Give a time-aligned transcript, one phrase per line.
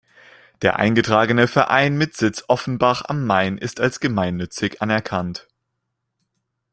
[0.63, 5.47] Der eingetragene Verein mit Sitz Offenbach am Main ist als gemeinnützig anerkannt.